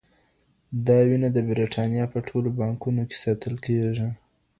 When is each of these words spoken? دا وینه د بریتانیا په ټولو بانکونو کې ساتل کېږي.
دا 0.87 0.97
وینه 1.07 1.29
د 1.33 1.37
بریتانیا 1.49 2.05
په 2.13 2.19
ټولو 2.27 2.49
بانکونو 2.59 3.01
کې 3.09 3.15
ساتل 3.23 3.55
کېږي. 3.65 4.09